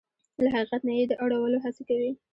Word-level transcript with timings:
له 0.43 0.49
حقیقت 0.55 0.81
نه 0.87 0.93
يې 0.97 1.03
د 1.07 1.13
اړولو 1.23 1.57
هڅې 1.63 1.83
کوي. 1.89 2.11